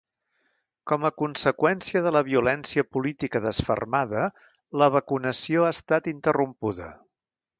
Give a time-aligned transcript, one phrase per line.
[0.91, 4.25] Com a conseqüència de la violència política desfermada,
[4.83, 6.89] la vacunació ha estat interrompuda.